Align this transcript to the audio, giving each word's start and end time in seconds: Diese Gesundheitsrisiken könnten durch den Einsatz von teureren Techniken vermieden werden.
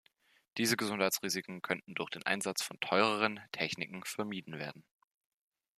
Diese 0.57 0.77
Gesundheitsrisiken 0.77 1.61
könnten 1.61 1.93
durch 1.93 2.09
den 2.09 2.25
Einsatz 2.25 2.63
von 2.63 2.79
teureren 2.79 3.39
Techniken 3.51 4.03
vermieden 4.03 4.57
werden. 4.57 4.83